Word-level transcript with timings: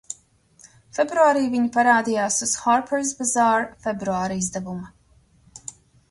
"Februārī 0.99 1.41
viņa 1.55 1.67
parādījās 1.75 2.37
uz 2.45 2.53
"Harpers 2.61 3.11
Bazaar" 3.19 3.67
februāra 3.83 4.39
izdevuma." 4.45 5.69